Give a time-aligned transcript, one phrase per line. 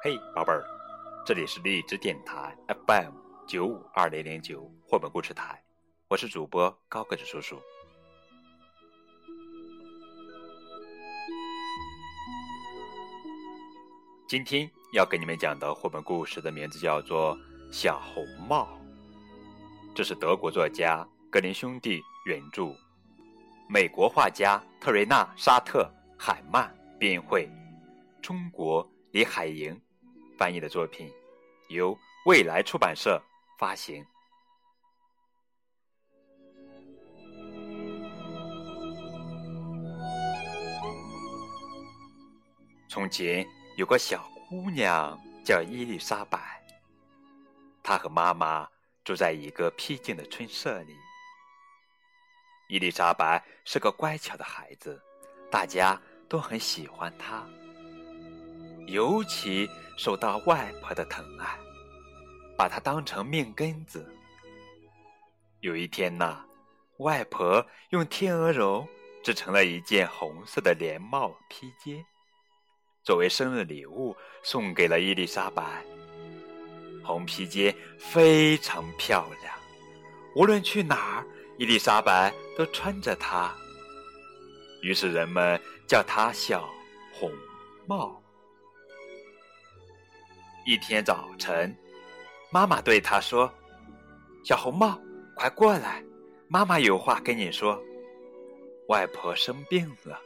[0.00, 0.64] 嘿，宝贝儿，
[1.26, 2.56] 这里是荔枝电台
[2.86, 3.14] FM
[3.48, 5.60] 九五二零零九绘本故事台，
[6.06, 7.60] 我是主播高个子叔叔。
[14.28, 17.36] 今天要给你们讲的绘本故事的名字叫做
[17.72, 18.68] 《小红帽》，
[19.96, 22.72] 这是德国作家格林兄弟原著，
[23.68, 27.50] 美国画家特瑞娜·沙特海曼编绘，
[28.22, 29.76] 中国李海莹。
[30.38, 31.12] 翻译的作品
[31.68, 33.20] 由未来出版社
[33.58, 34.06] 发行。
[42.88, 43.44] 从前
[43.76, 46.38] 有个小姑娘叫伊丽莎白，
[47.82, 48.68] 她和妈妈
[49.04, 50.96] 住在一个僻静的村舍里。
[52.68, 55.02] 伊丽莎白是个乖巧的孩子，
[55.50, 57.44] 大家都很喜欢她。
[58.88, 61.58] 尤其受到外婆的疼爱，
[62.56, 64.10] 把她当成命根子。
[65.60, 66.42] 有一天呐，
[66.98, 68.88] 外婆用天鹅绒
[69.22, 72.02] 织成了一件红色的连帽披肩，
[73.04, 75.84] 作为生日礼物送给了伊丽莎白。
[77.04, 79.54] 红披肩非常漂亮，
[80.34, 81.26] 无论去哪儿，
[81.58, 83.54] 伊丽莎白都穿着它。
[84.80, 86.66] 于是人们叫她小
[87.12, 87.30] 红
[87.86, 88.22] 帽。
[90.68, 91.74] 一天早晨，
[92.50, 93.50] 妈妈对他说
[94.44, 95.00] ：“小红帽，
[95.34, 96.04] 快过来，
[96.46, 97.82] 妈妈有话跟你说。
[98.88, 100.20] 外婆生病了，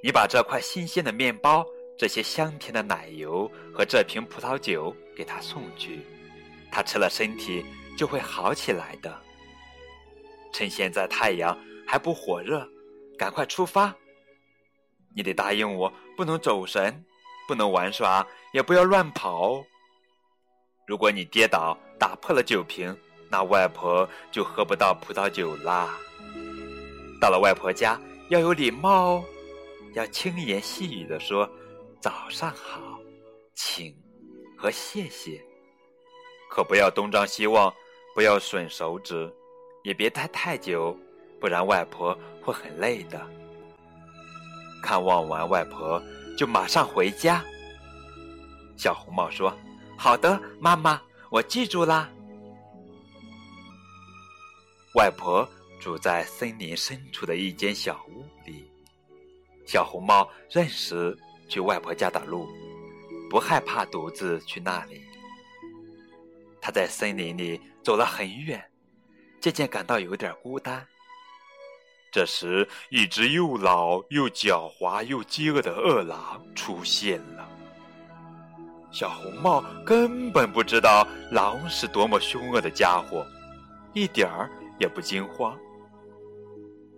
[0.00, 1.66] 你把这块新鲜的面包、
[1.98, 6.06] 这些香甜的奶油和这瓶葡萄酒给她送去，
[6.70, 7.66] 她吃了身体
[7.98, 9.20] 就会好起来的。
[10.52, 12.64] 趁现在太阳还不火热，
[13.18, 13.92] 赶快出发。
[15.16, 17.04] 你得答应我，不能走神，
[17.48, 19.60] 不能玩耍，也不要乱跑。”
[20.90, 22.92] 如果你跌倒打破了酒瓶，
[23.28, 25.96] 那外婆就喝不到葡萄酒啦。
[27.20, 27.96] 到了外婆家
[28.28, 29.24] 要有礼貌哦，
[29.94, 31.48] 要轻言细语的说
[32.02, 32.98] “早上好，
[33.54, 33.96] 请”
[34.58, 35.40] 和“谢谢”，
[36.50, 37.72] 可不要东张西望，
[38.12, 39.32] 不要吮手指，
[39.84, 40.98] 也别待太久，
[41.40, 43.24] 不然外婆会很累的。
[44.82, 46.02] 看望完外婆
[46.36, 47.44] 就马上回家。
[48.76, 49.56] 小红帽说。
[50.02, 52.08] 好的，妈妈，我记住啦。
[54.94, 55.46] 外婆
[55.78, 58.66] 住在森林深处的一间小屋里。
[59.66, 61.14] 小红帽认识
[61.50, 62.48] 去外婆家的路，
[63.28, 65.02] 不害怕独自去那里。
[66.62, 68.70] 他在森林里走了很远，
[69.38, 70.82] 渐渐感到有点孤单。
[72.10, 77.59] 这时，一只又老又狡猾又饥饿的饿狼出现了。
[78.92, 83.24] 小红帽根本不知道狼是多么凶恶的家伙，
[83.92, 85.56] 一点儿也不惊慌。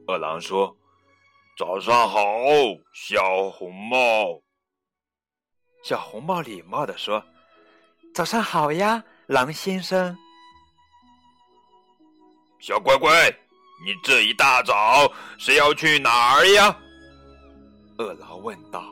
[0.06, 0.74] 饿狼说
[1.58, 2.20] ：“早上好，
[2.94, 4.40] 小红帽。”
[5.84, 7.22] 小红帽礼貌地说
[8.14, 10.16] ：“早上好呀，狼先生。”
[12.58, 13.28] 小乖乖，
[13.84, 16.74] 你这一大早是要去哪儿呀？
[17.98, 18.82] 饿狼问道。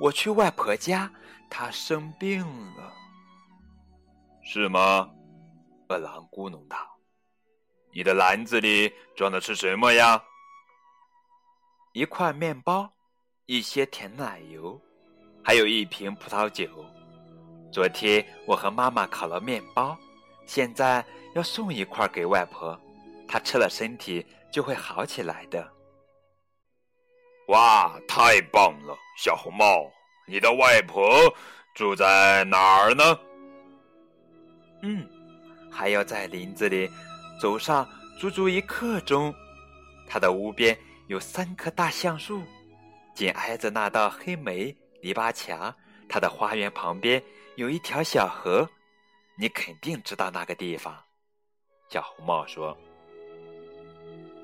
[0.00, 1.10] 我去外婆家，
[1.48, 2.46] 她生病
[2.76, 2.92] 了。
[4.42, 5.10] 是吗？
[5.88, 6.76] 饿狼咕哝道
[7.94, 10.22] ：“你的篮子里装的是什么呀？”
[11.92, 12.90] 一块面包，
[13.46, 14.80] 一些甜奶油，
[15.44, 16.84] 还有一瓶葡萄酒。
[17.70, 19.96] 昨天我和妈妈烤了面包，
[20.46, 22.78] 现在要送一块给外婆，
[23.28, 25.73] 她吃了身体就会好起来的。
[27.48, 29.90] 哇，太棒了，小红帽！
[30.26, 31.32] 你的外婆
[31.74, 33.18] 住在哪儿呢？
[34.82, 35.06] 嗯，
[35.70, 36.90] 还要在林子里
[37.38, 37.86] 走上
[38.18, 39.34] 足足一刻钟。
[40.08, 40.76] 她的屋边
[41.08, 42.42] 有三棵大橡树，
[43.14, 45.74] 紧挨着那道黑莓篱笆墙。
[46.08, 47.22] 她的花园旁边
[47.56, 48.66] 有一条小河，
[49.36, 50.96] 你肯定知道那个地方。
[51.90, 52.76] 小红帽说。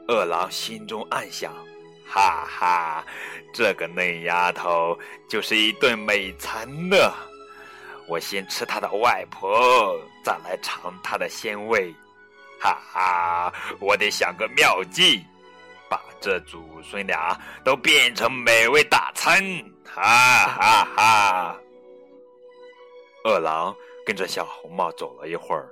[0.08, 1.54] 饿狼心中暗想。
[2.12, 3.06] 哈哈，
[3.54, 4.98] 这个嫩丫头
[5.28, 6.96] 就是一顿美餐呢。
[8.08, 11.94] 我先吃她的外婆，再来尝她的鲜味。
[12.60, 15.24] 哈哈，我得想个妙计，
[15.88, 19.40] 把这祖孙俩都变成美味大餐。
[19.84, 20.02] 哈
[20.48, 21.56] 哈哈！
[23.24, 23.72] 饿狼
[24.04, 25.70] 跟着小红帽走了一会儿，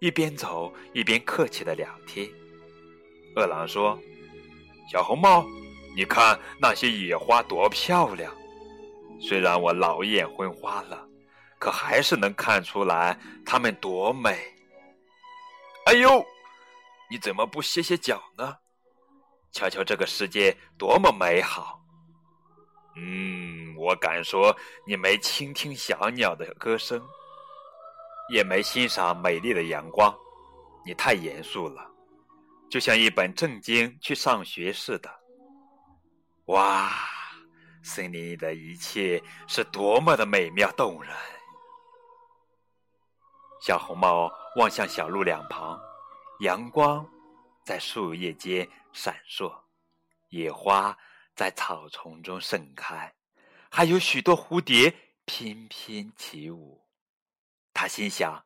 [0.00, 2.28] 一边走一边客气的聊天。
[3.34, 3.98] 饿狼说
[4.92, 5.42] ：“小红帽。”
[5.94, 8.34] 你看那些野花多漂亮！
[9.20, 11.06] 虽然我老眼昏花了，
[11.58, 14.38] 可还是能看出来它们多美。
[15.86, 16.24] 哎呦，
[17.10, 18.56] 你怎么不歇歇脚呢？
[19.52, 21.82] 瞧瞧这个世界多么美好！
[22.96, 27.02] 嗯，我敢说你没倾听小鸟的歌声，
[28.32, 30.14] 也没欣赏美丽的阳光。
[30.86, 31.86] 你太严肃了，
[32.70, 35.19] 就像一本正经去上学似的。
[36.50, 36.90] 哇，
[37.80, 41.14] 森林里的一切是多么的美妙动人！
[43.62, 45.80] 小红帽望向小路两旁，
[46.40, 47.08] 阳光
[47.64, 49.62] 在树叶间闪烁，
[50.30, 50.98] 野花
[51.36, 53.14] 在草丛中盛开，
[53.70, 54.92] 还有许多蝴蝶
[55.24, 56.84] 翩翩起舞。
[57.72, 58.44] 他心想。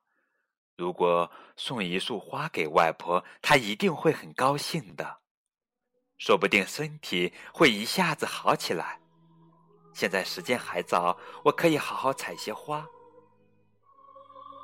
[0.76, 5.20] 如果送一束花给外婆，她一定会很高兴的，
[6.18, 9.00] 说不定身体会一下子好起来。
[9.92, 12.86] 现在时间还早，我可以好好采些花。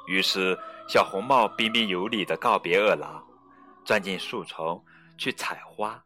[0.06, 0.58] 于是，
[0.88, 3.24] 小红帽彬彬有礼的告别饿狼，
[3.84, 4.84] 钻进树丛
[5.16, 6.02] 去采花。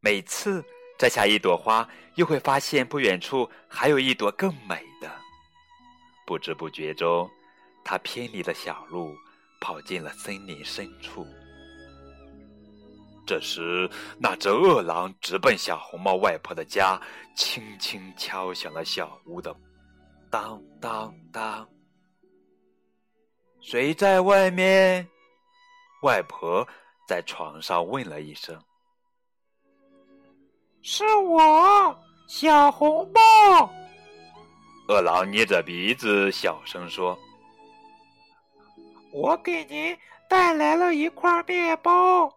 [0.00, 0.64] 每次
[0.98, 5.10] 摘下一朵花，又会发现不远处还有一朵更美的。
[6.26, 7.28] 不知不觉中。
[7.82, 9.16] 他偏离了小路，
[9.58, 11.26] 跑进了森林深处。
[13.30, 13.88] 这时，
[14.18, 17.00] 那只饿狼直奔小红帽外婆的家，
[17.36, 19.54] 轻轻敲响了小屋的
[20.28, 21.64] “当当当”。
[23.62, 25.06] 谁在外面？
[26.02, 26.66] 外婆
[27.06, 28.60] 在床上问了一声
[30.82, 33.70] ：“是我，小红帽。”
[34.90, 37.16] 饿狼捏着鼻子，小声说。
[39.12, 39.96] 我给您
[40.28, 42.28] 带来了一块面包、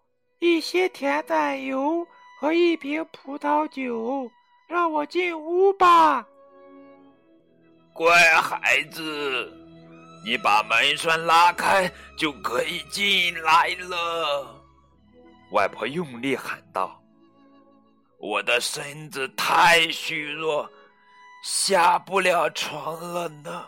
[0.43, 2.05] 一些甜奶油
[2.37, 4.29] 和一瓶葡萄酒，
[4.67, 6.27] 让我进屋吧。
[7.93, 9.49] 乖孩子，
[10.25, 14.61] 你把门栓拉开就可以进来了。
[15.51, 17.01] 外婆用力喊道
[18.19, 20.69] ：“我的身子太虚弱，
[21.41, 23.65] 下不了床了呢。”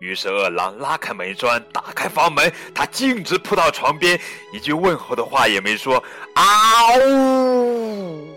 [0.00, 4.18] 于是，饿狼拉开门栓，打开房门，他径直扑到床边，
[4.50, 6.02] 一句问候的话也没说，
[6.34, 8.34] 啊呜！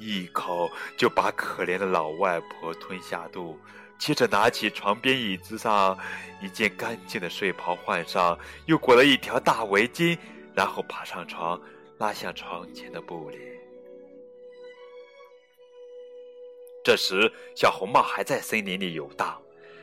[0.00, 3.56] 一口就把可怜的老外婆吞下肚，
[3.96, 5.96] 接着拿起床边椅子上
[6.42, 10.18] 一件干净的睡袍换上，又裹了一条大围巾，
[10.52, 11.60] 然后爬上床，
[11.98, 13.40] 拉向床前的布帘。
[16.82, 19.40] 这时，小红帽还在森林里游荡。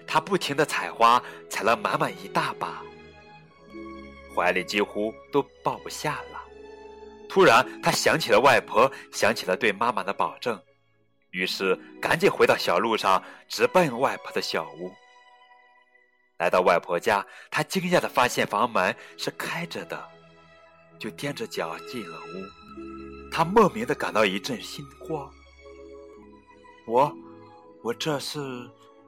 [0.08, 2.82] 他不停的采花，采了满满一大把，
[4.34, 6.42] 怀里几乎都抱不下了。
[7.28, 10.60] 突然，他想起了外婆，想起了对妈妈的保证，
[11.32, 14.92] 于是赶紧回到小路上，直奔外婆的小屋。
[16.38, 20.08] 来到外婆家，他惊讶的发现房门是开着的，
[20.98, 23.30] 就踮着脚进了屋。
[23.30, 25.30] 他莫名的感到一阵心慌。
[26.88, 27.12] 我，
[27.84, 28.40] 我这是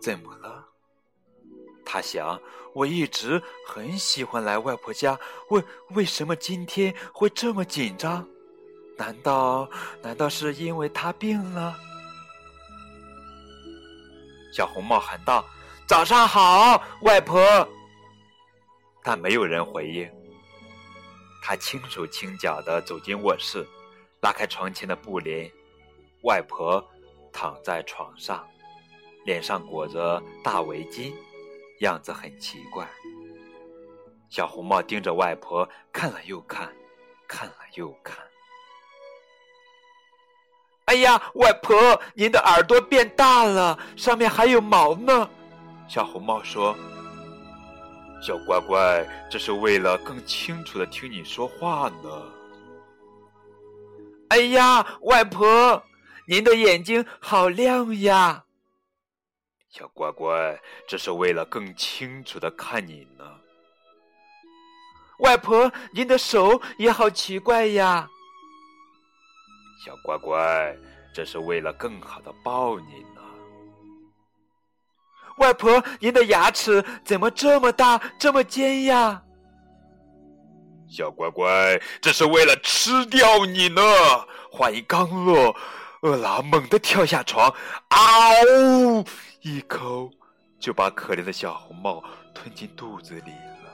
[0.02, 0.69] 怎么了？
[1.92, 2.40] 他想，
[2.72, 5.64] 我一直很喜欢来外婆家，为
[5.96, 8.28] 为什么今天会这么紧张？
[8.96, 9.68] 难道
[10.04, 11.76] 难道是因为她病了？
[14.54, 15.44] 小红帽喊道
[15.90, 17.68] ：“早上好，外婆。”
[19.02, 20.08] 但没有人回应。
[21.42, 23.66] 他轻手轻脚的走进卧室，
[24.22, 25.52] 拉开床前的布帘，
[26.22, 26.88] 外婆
[27.34, 28.48] 躺在床上，
[29.26, 31.12] 脸上裹着大围巾。
[31.80, 32.88] 样子很奇怪。
[34.30, 36.72] 小红帽盯着外婆看了又看，
[37.28, 38.18] 看了又看。
[40.86, 45.30] 哎呀，外婆，您的耳朵变大了，上面还有毛呢。
[45.88, 46.76] 小红帽说
[48.22, 52.24] ：“小乖乖，这是为了更清楚的听你说话呢。”
[54.30, 55.84] 哎呀，外婆，
[56.28, 58.46] 您的眼睛好亮呀。
[59.70, 63.24] 小乖乖，这是为了更清楚的看你呢。
[65.20, 68.10] 外婆，您的手也好奇怪呀。
[69.86, 70.76] 小乖乖，
[71.14, 73.22] 这是为了更好的抱你呢。
[75.38, 79.22] 外婆，您的牙齿怎么这么大，这么尖呀？
[80.90, 83.82] 小乖乖，这是为了吃掉你呢。
[84.52, 85.56] 话音刚落，
[86.02, 87.54] 饿狼猛地跳下床，
[87.90, 89.06] 嗷！
[89.42, 90.10] 一口
[90.58, 92.04] 就把可怜的小红帽
[92.34, 93.74] 吞进肚子里了。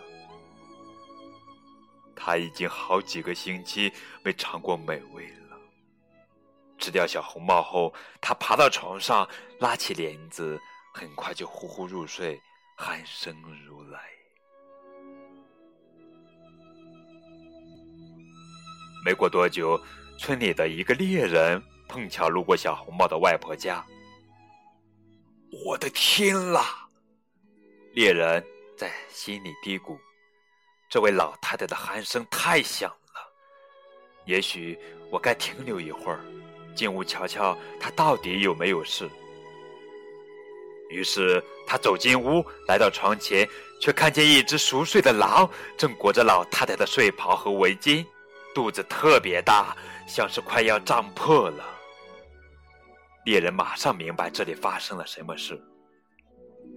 [2.16, 5.58] 他已经好几个星期没尝过美味了。
[6.80, 9.28] 吃掉小红帽后，他爬到床上，
[9.60, 10.60] 拉起帘子，
[10.94, 12.42] 很快就呼呼入睡，
[12.78, 13.36] 鼾声
[13.68, 13.98] 如雷。
[19.06, 19.80] 没过多久，
[20.18, 23.84] 村里的一个猎人碰巧路过小红帽的外婆家。
[25.66, 26.88] 我的天啦！
[27.94, 28.44] 猎人
[28.78, 29.98] 在心里嘀咕
[30.90, 33.22] ：“这位老太太的鼾声太响了，
[34.26, 34.78] 也许
[35.10, 36.20] 我该停留一会儿，
[36.76, 39.10] 进屋瞧瞧她到底有没有事。”
[40.92, 43.48] 于是他走进屋，来到床前，
[43.82, 48.06] 却看见一只熟睡的狼正裹着老太太的睡袍和围巾。
[48.54, 49.76] 肚子特别大，
[50.08, 51.75] 像是快要胀破了。
[53.26, 55.62] 猎人马上明白这里发生了什么事。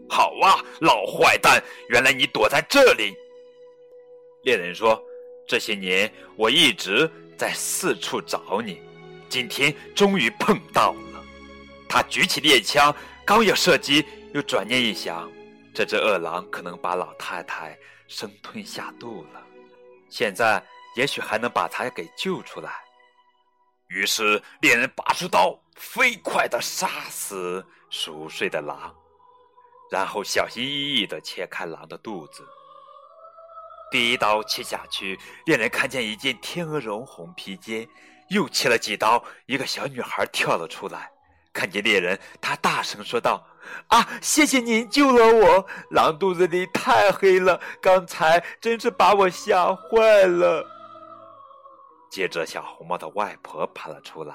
[0.08, 3.14] 好啊，老坏蛋，原来你躲在这里。
[4.42, 5.00] 猎人说
[5.46, 8.82] ：“这些年我一直在四处找你，
[9.28, 11.24] 今天终于碰到了。”
[11.88, 15.30] 他举起猎枪，刚要射击，又转念一想，
[15.72, 17.78] 这只恶狼可能把老太太
[18.08, 19.46] 生吞下肚了。
[20.08, 20.60] 现在。
[20.96, 22.72] 也许还能把他给救出来。
[23.86, 28.94] 于是猎人拔出刀，飞快地杀死熟睡的狼，
[29.90, 32.46] 然后小心翼翼地切开狼的肚子。
[33.90, 37.88] 第一刀切下去，猎人看见一件天鹅绒红披肩，
[38.28, 41.10] 又切了几刀，一个小女孩跳了出来。
[41.52, 43.42] 看见猎人，他大声说道
[43.88, 45.66] ：“啊，谢谢您救了我！
[45.90, 50.66] 狼肚子里太黑了，刚才真是把我吓坏了。”
[52.10, 54.34] 接着，小红帽的外婆爬了出来，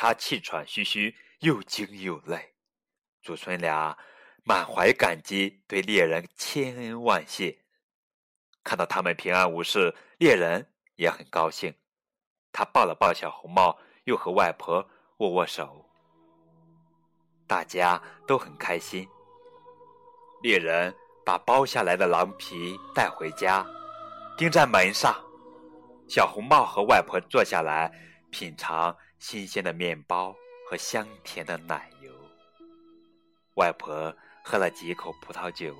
[0.00, 2.54] 他气喘吁吁，又惊又累。
[3.20, 3.98] 祖孙俩
[4.44, 7.58] 满怀感激，对猎人千恩万谢。
[8.62, 11.74] 看到他们平安无事，猎人也很高兴。
[12.52, 15.84] 他抱了抱小红帽，又和外婆握握手。
[17.48, 19.04] 大家都很开心。
[20.44, 20.94] 猎人
[21.26, 23.66] 把剥下来的狼皮带回家，
[24.36, 25.12] 钉在门上。
[26.08, 27.92] 小红帽和外婆坐下来
[28.30, 30.34] 品尝新鲜的面包
[30.68, 32.12] 和香甜的奶油。
[33.54, 35.74] 外婆喝了几口葡萄酒，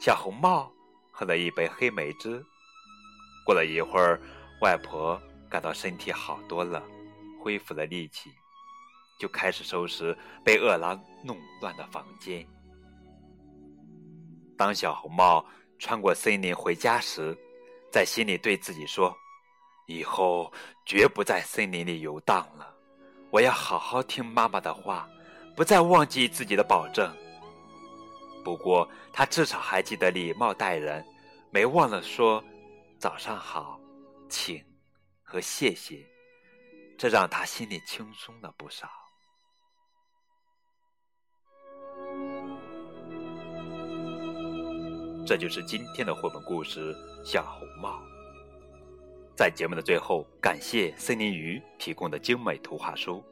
[0.00, 0.72] 小红帽
[1.10, 2.44] 喝了一杯黑莓汁。
[3.44, 4.20] 过了一会儿，
[4.60, 6.82] 外婆感到身体好多了，
[7.42, 8.30] 恢复了力气，
[9.18, 12.46] 就开始收拾被饿狼弄乱的房间。
[14.56, 15.44] 当小红帽
[15.78, 17.36] 穿过森林回家时，
[17.90, 19.14] 在心里对自己说
[19.90, 20.52] ：“以后
[20.86, 22.72] 绝不在森林里游荡了。
[23.30, 25.08] 我要好好听妈妈的话，
[25.56, 27.12] 不再忘记自己的保证。
[28.44, 31.04] 不过，他至少还记得礼貌待人，
[31.50, 32.42] 没忘了说
[32.98, 33.80] ‘早上好’、
[34.30, 34.64] ‘请’
[35.24, 36.06] 和‘谢谢’，
[36.96, 38.88] 这让他心里轻松了不少。”
[45.26, 46.94] 这就是今天的绘本故事
[47.24, 48.00] 《小红帽》。
[49.40, 53.24] 在节目的最后，感谢森林鱼提供的精美图画书。